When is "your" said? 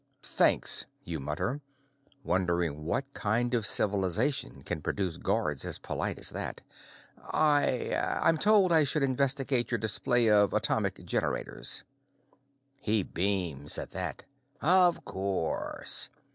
9.69-9.77